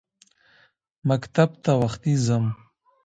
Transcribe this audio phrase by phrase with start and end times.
[1.09, 2.45] مکتب ته وختي ځم.